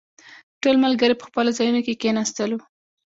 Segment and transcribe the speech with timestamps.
[0.61, 2.57] ټول ملګري په خپلو ځايونو کې کښېناستلو.